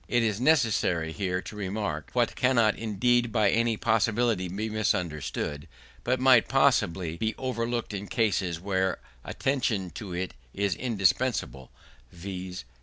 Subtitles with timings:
[0.07, 5.67] It is necessary here to remark, what cannot indeed by any possibility be misunderstood,
[6.03, 11.69] but might possibly be overlooked in cases where attention to it is indispensable,
[12.11, 12.63] viz.